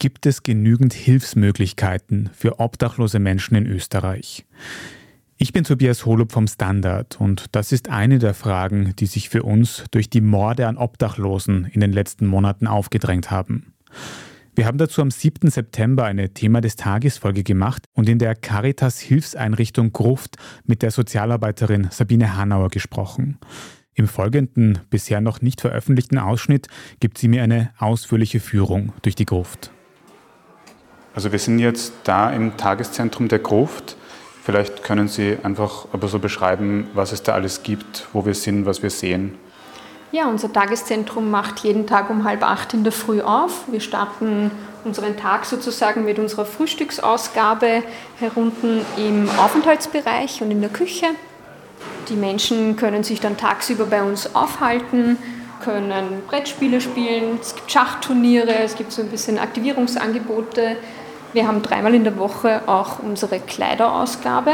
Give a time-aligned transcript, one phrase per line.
[0.00, 4.46] Gibt es genügend Hilfsmöglichkeiten für obdachlose Menschen in Österreich?
[5.38, 9.42] Ich bin Tobias Holub vom Standard und das ist eine der Fragen, die sich für
[9.42, 13.74] uns durch die Morde an Obdachlosen in den letzten Monaten aufgedrängt haben.
[14.54, 15.50] Wir haben dazu am 7.
[15.50, 20.92] September eine Thema des Tages Folge gemacht und in der Caritas Hilfseinrichtung Gruft mit der
[20.92, 23.38] Sozialarbeiterin Sabine Hanauer gesprochen.
[23.94, 26.68] Im folgenden, bisher noch nicht veröffentlichten Ausschnitt
[27.00, 29.72] gibt sie mir eine ausführliche Führung durch die Gruft.
[31.18, 33.96] Also wir sind jetzt da im Tageszentrum der Gruft.
[34.44, 38.66] Vielleicht können Sie einfach aber so beschreiben, was es da alles gibt, wo wir sind,
[38.66, 39.36] was wir sehen.
[40.12, 43.64] Ja, unser Tageszentrum macht jeden Tag um halb acht in der Früh auf.
[43.66, 44.52] Wir starten
[44.84, 47.82] unseren Tag sozusagen mit unserer Frühstücksausgabe
[48.20, 51.06] herunten im Aufenthaltsbereich und in der Küche.
[52.08, 55.18] Die Menschen können sich dann tagsüber bei uns aufhalten,
[55.64, 60.76] können Brettspiele spielen, es gibt Schachturniere, es gibt so ein bisschen Aktivierungsangebote.
[61.32, 64.52] Wir haben dreimal in der Woche auch unsere Kleiderausgabe,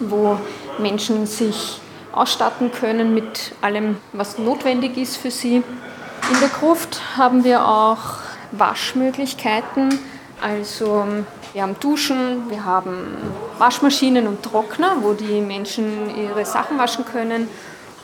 [0.00, 0.36] wo
[0.78, 1.80] Menschen sich
[2.12, 5.56] ausstatten können mit allem, was notwendig ist für sie.
[5.56, 8.20] In der Gruft haben wir auch
[8.52, 9.98] Waschmöglichkeiten,
[10.42, 11.06] also
[11.52, 13.16] wir haben Duschen, wir haben
[13.58, 17.48] Waschmaschinen und Trockner, wo die Menschen ihre Sachen waschen können.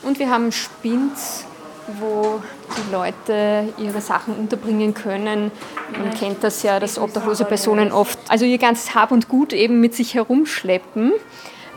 [0.01, 1.45] Und wir haben Spins,
[1.99, 2.41] wo
[2.77, 5.51] die Leute ihre Sachen unterbringen können.
[5.97, 9.81] Man kennt das ja, dass obdachlose Personen oft also ihr ganzes Hab und Gut eben
[9.81, 11.13] mit sich herumschleppen.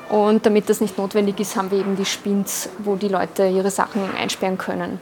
[0.08, 3.70] Und damit das nicht notwendig ist, haben wir eben die Spins, wo die Leute ihre
[3.70, 5.00] Sachen einsperren können.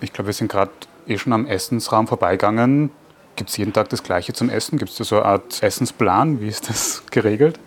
[0.00, 0.70] Ich glaube, wir sind gerade
[1.06, 2.90] eh schon am Essensraum vorbeigegangen.
[3.36, 4.78] Gibt es jeden Tag das Gleiche zum Essen?
[4.78, 6.40] Gibt es da so eine Art Essensplan?
[6.40, 7.58] Wie ist das geregelt?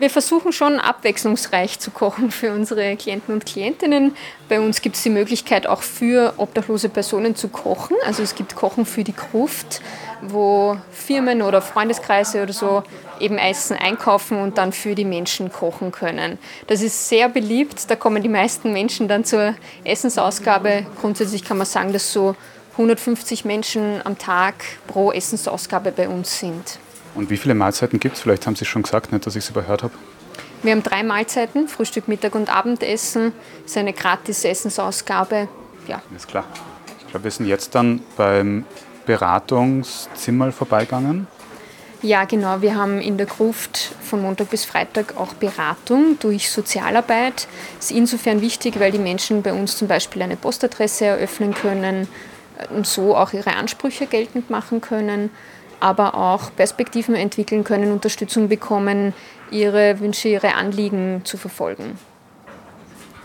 [0.00, 4.16] Wir versuchen schon abwechslungsreich zu kochen für unsere Klienten und Klientinnen.
[4.48, 7.96] Bei uns gibt es die Möglichkeit auch für obdachlose Personen zu kochen.
[8.04, 9.82] Also es gibt Kochen für die Gruft,
[10.20, 12.82] wo Firmen oder Freundeskreise oder so
[13.20, 16.38] eben Essen einkaufen und dann für die Menschen kochen können.
[16.66, 17.88] Das ist sehr beliebt.
[17.88, 19.54] Da kommen die meisten Menschen dann zur
[19.84, 20.86] Essensausgabe.
[21.00, 22.34] Grundsätzlich kann man sagen, dass so
[22.72, 24.56] 150 Menschen am Tag
[24.88, 26.80] pro Essensausgabe bei uns sind.
[27.14, 28.22] Und wie viele Mahlzeiten gibt es?
[28.22, 29.94] Vielleicht haben Sie es schon gesagt, nicht, dass ich es überhört habe.
[30.62, 33.32] Wir haben drei Mahlzeiten, Frühstück, Mittag und Abendessen.
[33.62, 35.48] Das ist eine gratis Essensausgabe.
[35.86, 36.02] Ja.
[36.16, 36.44] Ist klar.
[37.00, 38.64] Ich glaube, wir sind jetzt dann beim
[39.06, 41.26] Beratungszimmer vorbeigegangen.
[42.02, 42.60] Ja, genau.
[42.60, 47.46] Wir haben in der Gruft von Montag bis Freitag auch Beratung durch Sozialarbeit.
[47.76, 52.08] Das ist insofern wichtig, weil die Menschen bei uns zum Beispiel eine Postadresse eröffnen können,
[52.70, 55.30] und so auch ihre Ansprüche geltend machen können,
[55.80, 59.14] aber auch Perspektiven entwickeln können, Unterstützung bekommen,
[59.50, 61.98] ihre Wünsche, ihre Anliegen zu verfolgen.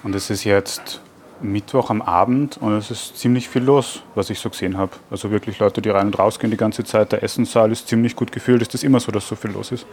[0.03, 1.01] Und es ist jetzt
[1.41, 4.91] Mittwoch am Abend und es ist ziemlich viel los, was ich so gesehen habe.
[5.09, 7.11] Also wirklich Leute, die rein und raus gehen die ganze Zeit.
[7.11, 8.61] Der Essenssaal ist ziemlich gut gefüllt.
[8.61, 9.85] Ist das immer so, dass so viel los ist?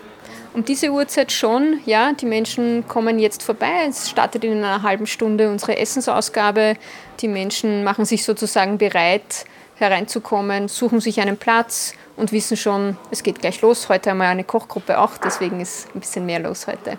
[0.54, 2.12] Um diese Uhrzeit schon, ja.
[2.12, 3.86] Die Menschen kommen jetzt vorbei.
[3.88, 6.76] Es startet in einer halben Stunde unsere Essensausgabe.
[7.20, 9.44] Die Menschen machen sich sozusagen bereit,
[9.76, 13.88] hereinzukommen, suchen sich einen Platz und wissen schon, es geht gleich los.
[13.88, 16.98] Heute haben wir eine Kochgruppe auch, deswegen ist ein bisschen mehr los heute.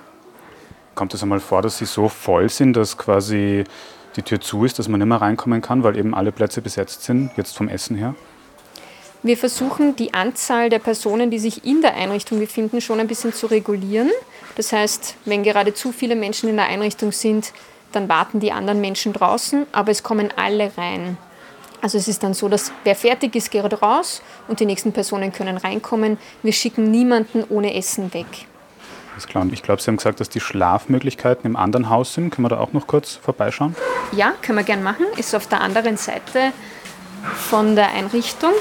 [0.96, 3.64] Kommt es einmal vor, dass sie so voll sind, dass quasi
[4.16, 7.04] die Tür zu ist, dass man nicht mehr reinkommen kann, weil eben alle Plätze besetzt
[7.04, 8.16] sind, jetzt vom Essen her?
[9.24, 13.34] Wir versuchen die Anzahl der Personen, die sich in der Einrichtung befinden, schon ein bisschen
[13.34, 14.12] zu regulieren.
[14.56, 17.52] Das heißt, wenn gerade zu viele Menschen in der Einrichtung sind,
[17.92, 21.18] dann warten die anderen Menschen draußen, aber es kommen alle rein.
[21.82, 25.32] Also es ist dann so, dass wer fertig ist, geht raus und die nächsten Personen
[25.32, 26.18] können reinkommen.
[26.44, 28.26] Wir schicken niemanden ohne Essen weg.
[29.16, 29.44] Ist klar.
[29.44, 32.30] Und ich glaube, Sie haben gesagt, dass die Schlafmöglichkeiten im anderen Haus sind.
[32.30, 33.76] Können wir da auch noch kurz vorbeischauen?
[34.12, 35.06] Ja, können wir gern machen.
[35.18, 36.52] Ist auf der anderen Seite
[37.50, 38.52] von der Einrichtung.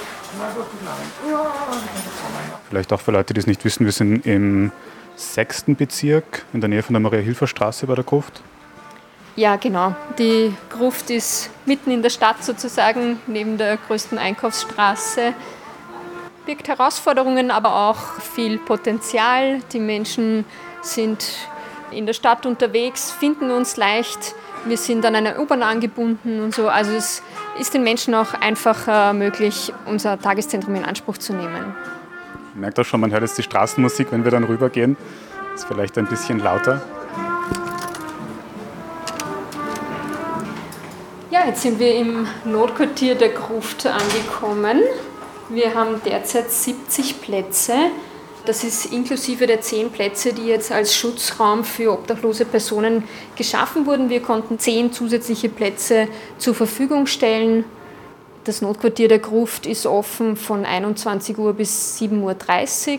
[2.68, 4.72] Vielleicht auch für Leute, die es nicht wissen, wir sind im
[5.14, 8.42] sechsten Bezirk in der Nähe von der Maria-Hilfer-Straße bei der Gruft.
[9.36, 9.94] Ja, genau.
[10.18, 15.34] Die Gruft ist mitten in der Stadt sozusagen, neben der größten Einkaufsstraße.
[16.46, 19.60] Birgt Herausforderungen, aber auch viel Potenzial.
[19.74, 20.46] Die Menschen
[20.80, 21.26] sind
[21.90, 24.34] in der Stadt unterwegs, finden uns leicht.
[24.64, 26.68] Wir sind an einer U-Bahn angebunden und so.
[26.68, 27.22] Also es
[27.60, 31.74] ist den Menschen auch einfacher möglich, unser Tageszentrum in Anspruch zu nehmen.
[32.54, 34.96] Man merkt auch schon, man hört jetzt die Straßenmusik, wenn wir dann rübergehen.
[35.54, 36.80] Ist vielleicht ein bisschen lauter.
[41.28, 44.80] Ja, jetzt sind wir im Notquartier der Gruft angekommen.
[45.48, 47.72] Wir haben derzeit 70 Plätze.
[48.44, 53.02] Das ist inklusive der zehn Plätze, die jetzt als Schutzraum für obdachlose Personen
[53.34, 54.08] geschaffen wurden.
[54.08, 56.06] Wir konnten zehn zusätzliche Plätze
[56.38, 57.64] zur Verfügung stellen.
[58.44, 62.98] Das Notquartier der Gruft ist offen von 21 Uhr bis 7.30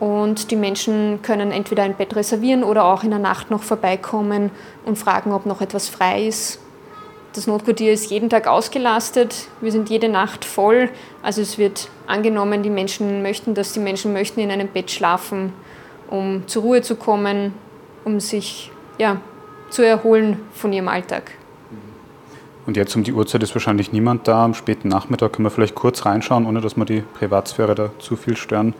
[0.00, 0.08] Uhr.
[0.08, 4.50] Und die Menschen können entweder ein Bett reservieren oder auch in der Nacht noch vorbeikommen
[4.84, 6.58] und fragen, ob noch etwas frei ist.
[7.32, 9.48] Das Notquartier ist jeden Tag ausgelastet.
[9.60, 10.88] Wir sind jede Nacht voll.
[11.22, 15.52] Also es wird angenommen, die Menschen möchten, dass die Menschen möchten in einem Bett schlafen,
[16.08, 17.54] um zur Ruhe zu kommen,
[18.04, 19.20] um sich ja,
[19.70, 21.30] zu erholen von ihrem Alltag.
[22.66, 24.44] Und jetzt um die Uhrzeit ist wahrscheinlich niemand da.
[24.44, 28.16] Am späten Nachmittag können wir vielleicht kurz reinschauen, ohne dass wir die Privatsphäre da zu
[28.16, 28.74] viel stören.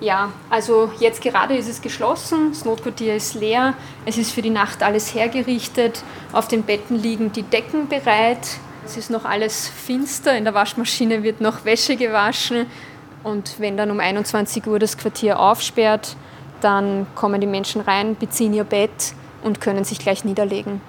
[0.00, 3.74] Ja, also jetzt gerade ist es geschlossen, das Notquartier ist leer,
[4.04, 6.02] es ist für die Nacht alles hergerichtet,
[6.32, 11.22] auf den Betten liegen die Decken bereit, es ist noch alles finster, in der Waschmaschine
[11.22, 12.66] wird noch Wäsche gewaschen
[13.22, 16.16] und wenn dann um 21 Uhr das Quartier aufsperrt,
[16.60, 20.80] dann kommen die Menschen rein, beziehen ihr Bett und können sich gleich niederlegen.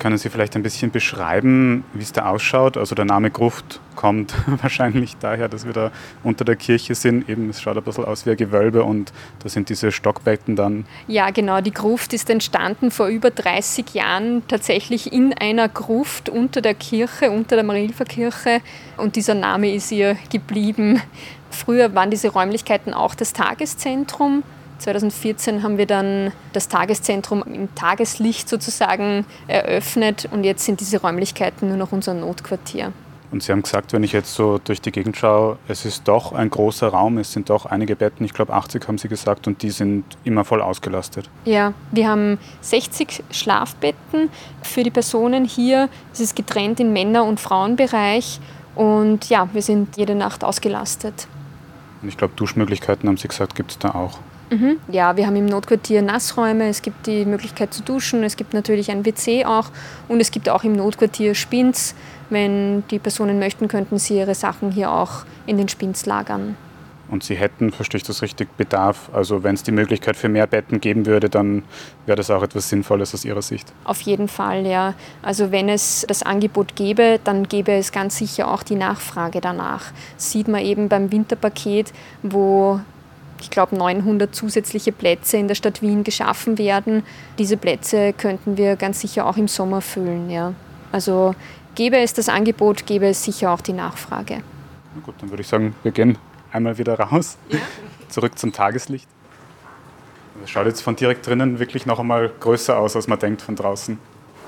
[0.00, 2.78] Können Sie vielleicht ein bisschen beschreiben, wie es da ausschaut?
[2.78, 4.32] Also der Name Gruft kommt
[4.62, 5.90] wahrscheinlich daher, dass wir da
[6.24, 7.28] unter der Kirche sind.
[7.28, 9.12] Eben, es schaut ein bisschen aus wie ein Gewölbe und
[9.42, 10.86] da sind diese Stockbetten dann.
[11.06, 11.60] Ja, genau.
[11.60, 17.30] Die Gruft ist entstanden vor über 30 Jahren tatsächlich in einer Gruft unter der Kirche,
[17.30, 18.62] unter der Marilferkirche.
[18.96, 21.02] Und dieser Name ist ihr geblieben.
[21.50, 24.44] Früher waren diese Räumlichkeiten auch das Tageszentrum
[24.80, 31.68] 2014 haben wir dann das Tageszentrum im Tageslicht sozusagen eröffnet und jetzt sind diese Räumlichkeiten
[31.68, 32.92] nur noch unser Notquartier.
[33.30, 36.32] Und Sie haben gesagt, wenn ich jetzt so durch die Gegend schaue, es ist doch
[36.32, 39.62] ein großer Raum, es sind doch einige Betten, ich glaube 80 haben Sie gesagt, und
[39.62, 41.30] die sind immer voll ausgelastet.
[41.44, 44.30] Ja, wir haben 60 Schlafbetten
[44.62, 45.88] für die Personen hier.
[46.12, 48.40] Es ist getrennt in Männer- und Frauenbereich
[48.74, 51.28] und ja, wir sind jede Nacht ausgelastet.
[52.02, 54.18] Und ich glaube, Duschmöglichkeiten, haben Sie gesagt, gibt es da auch.
[54.50, 54.78] Mhm.
[54.88, 58.90] Ja, wir haben im Notquartier Nassräume, es gibt die Möglichkeit zu duschen, es gibt natürlich
[58.90, 59.70] ein WC auch
[60.08, 61.94] und es gibt auch im Notquartier Spins.
[62.30, 66.56] Wenn die Personen möchten, könnten sie ihre Sachen hier auch in den Spins lagern.
[67.10, 69.10] Und Sie hätten, verstehe ich das richtig, Bedarf.
[69.12, 71.64] Also wenn es die Möglichkeit für mehr Betten geben würde, dann
[72.06, 73.72] wäre das auch etwas Sinnvolles aus Ihrer Sicht.
[73.82, 74.94] Auf jeden Fall, ja.
[75.20, 79.86] Also wenn es das Angebot gäbe, dann gäbe es ganz sicher auch die Nachfrage danach.
[80.16, 81.92] Sieht man eben beim Winterpaket,
[82.22, 82.78] wo
[83.40, 87.02] ich glaube, 900 zusätzliche Plätze in der Stadt Wien geschaffen werden.
[87.38, 90.30] Diese Plätze könnten wir ganz sicher auch im Sommer füllen.
[90.30, 90.54] Ja.
[90.92, 91.34] Also
[91.74, 94.42] gäbe es das Angebot, gäbe es sicher auch die Nachfrage.
[94.94, 96.18] Na gut, dann würde ich sagen, wir gehen
[96.52, 97.58] einmal wieder raus, ja.
[98.08, 99.08] zurück zum Tageslicht.
[100.40, 103.56] Das schaut jetzt von direkt drinnen wirklich noch einmal größer aus, als man denkt von
[103.56, 103.98] draußen.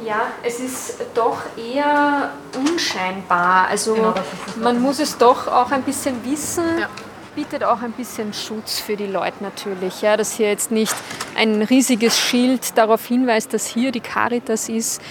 [0.04, 3.68] Ja, es ist doch eher unscheinbar.
[3.68, 4.14] Also genau,
[4.60, 6.64] man muss es doch auch ein bisschen wissen.
[6.80, 6.88] Ja
[7.34, 10.94] bietet auch ein bisschen Schutz für die Leute natürlich, ja, dass hier jetzt nicht
[11.36, 15.02] ein riesiges Schild darauf hinweist, dass hier die Caritas ist.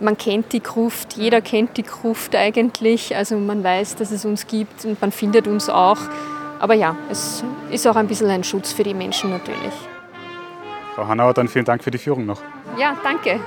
[0.00, 4.46] Man kennt die Gruft, jeder kennt die Gruft eigentlich, also man weiß, dass es uns
[4.46, 5.98] gibt und man findet uns auch.
[6.58, 9.72] Aber ja, es ist auch ein bisschen ein Schutz für die Menschen natürlich.
[10.94, 12.40] Frau Hanauer, dann vielen Dank für die Führung noch.
[12.78, 13.40] Ja, danke.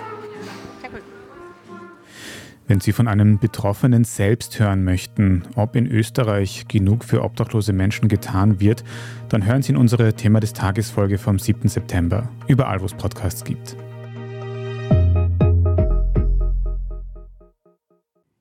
[2.70, 8.10] Wenn Sie von einem Betroffenen selbst hören möchten, ob in Österreich genug für obdachlose Menschen
[8.10, 8.84] getan wird,
[9.28, 11.68] dann hören Sie in unsere Thema des Tages Folge vom 7.
[11.68, 13.76] September, überall wo es Podcasts gibt.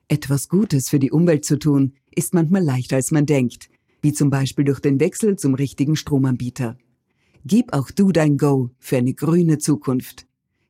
[0.09, 3.71] Etwas Gutes für die Umwelt zu tun, ist manchmal leichter als man denkt,
[4.02, 6.76] wie zum Beispiel durch den Wechsel zum richtigen Stromanbieter.
[7.47, 10.27] Gib auch du dein Go für eine grüne Zukunft.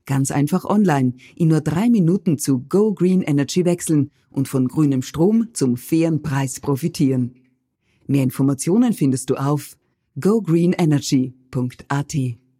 [0.08, 5.02] Ganz einfach online, in nur drei Minuten zu Go Green Energy wechseln und von grünem
[5.02, 7.34] Strom zum fairen Preis profitieren.
[8.06, 9.76] Mehr Informationen findest du auf
[10.18, 12.14] gogreenenergy.at.